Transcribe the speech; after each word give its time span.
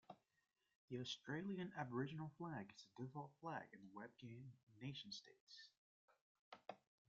The 0.89 0.97
Australian 0.99 1.71
Aboriginal 1.77 2.29
Flag 2.39 2.71
is 2.75 2.87
the 2.97 3.05
default 3.05 3.29
flag 3.39 3.67
in 3.71 3.81
the 3.83 3.91
web 3.93 4.09
game 4.17 4.51
"NationStates". 4.83 5.67